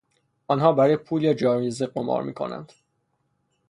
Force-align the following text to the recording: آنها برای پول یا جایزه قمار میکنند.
آنها 0.47 0.71
برای 0.73 0.97
پول 0.97 1.23
یا 1.23 1.33
جایزه 1.33 1.85
قمار 1.87 2.23
میکنند. 2.23 2.71